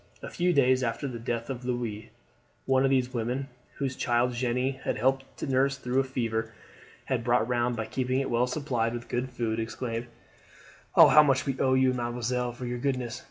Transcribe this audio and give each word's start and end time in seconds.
A 0.23 0.29
few 0.31 0.51
days 0.51 0.81
after 0.81 1.07
the 1.07 1.19
death 1.19 1.47
of 1.51 1.63
Louise 1.63 2.07
one 2.65 2.83
of 2.83 2.89
these 2.89 3.13
women, 3.13 3.49
whose 3.75 3.95
child 3.95 4.33
Jeanne 4.33 4.79
had 4.83 4.97
helped 4.97 5.25
to 5.37 5.45
nurse 5.45 5.77
through 5.77 5.99
a 5.99 6.03
fever 6.03 6.39
and 6.45 6.49
had 7.05 7.23
brought 7.23 7.47
round 7.47 7.75
by 7.75 7.85
keeping 7.85 8.19
it 8.19 8.31
well 8.31 8.47
supplied 8.47 8.95
with 8.95 9.07
good 9.07 9.29
food, 9.29 9.59
exclaimed: 9.59 10.07
"Oh, 10.95 11.09
how 11.09 11.21
much 11.21 11.45
we 11.45 11.59
owe 11.59 11.75
you, 11.75 11.93
mademoiselle, 11.93 12.51
for 12.51 12.65
your 12.65 12.79
goodness!" 12.79 13.19